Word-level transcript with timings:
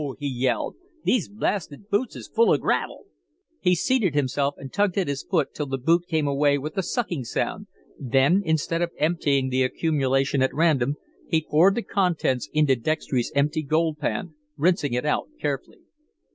he 0.17 0.27
yelled. 0.27 0.77
"These 1.03 1.29
blasted 1.29 1.87
boots 1.91 2.15
is 2.15 2.27
full 2.27 2.51
of 2.51 2.61
gravel." 2.61 3.05
He 3.59 3.75
seated 3.75 4.15
himself 4.15 4.55
and 4.57 4.73
tugged 4.73 4.97
at 4.97 5.07
his 5.07 5.21
foot 5.21 5.53
till 5.53 5.67
the 5.67 5.77
boot 5.77 6.07
came 6.07 6.25
away 6.27 6.57
with 6.57 6.75
a 6.75 6.81
sucking 6.81 7.23
sound, 7.25 7.67
then, 7.99 8.41
instead 8.43 8.81
of 8.81 8.89
emptying 8.97 9.49
the 9.49 9.61
accumulation 9.61 10.41
at 10.41 10.55
random, 10.55 10.95
he 11.27 11.45
poured 11.47 11.75
the 11.75 11.83
contents 11.83 12.49
into 12.51 12.75
Dextry's 12.75 13.31
empty 13.35 13.61
gold 13.61 13.99
pan, 13.99 14.33
rinsing 14.57 14.93
it 14.93 15.05
out 15.05 15.27
carefully. 15.39 15.81